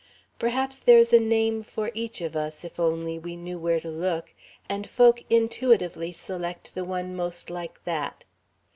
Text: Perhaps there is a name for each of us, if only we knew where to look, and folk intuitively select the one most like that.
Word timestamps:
Perhaps 0.39 0.79
there 0.79 0.97
is 0.97 1.13
a 1.13 1.19
name 1.19 1.61
for 1.61 1.91
each 1.93 2.21
of 2.21 2.35
us, 2.35 2.63
if 2.63 2.79
only 2.79 3.19
we 3.19 3.35
knew 3.35 3.59
where 3.59 3.79
to 3.79 3.91
look, 3.91 4.33
and 4.67 4.89
folk 4.89 5.21
intuitively 5.29 6.11
select 6.11 6.73
the 6.73 6.83
one 6.83 7.15
most 7.15 7.51
like 7.51 7.83
that. 7.85 8.23